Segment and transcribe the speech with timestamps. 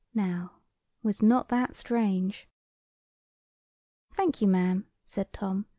[0.15, 0.53] Now,
[1.03, 2.49] was not that strange?
[4.15, 5.67] "Thank you, ma'am," said Tom.